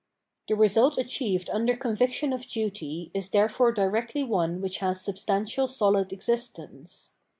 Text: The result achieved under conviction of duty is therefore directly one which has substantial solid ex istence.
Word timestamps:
The 0.47 0.55
result 0.55 0.97
achieved 0.97 1.47
under 1.51 1.77
conviction 1.77 2.33
of 2.33 2.47
duty 2.47 3.11
is 3.13 3.29
therefore 3.29 3.71
directly 3.71 4.23
one 4.23 4.59
which 4.59 4.79
has 4.79 4.99
substantial 4.99 5.67
solid 5.67 6.11
ex 6.11 6.25
istence. 6.25 7.09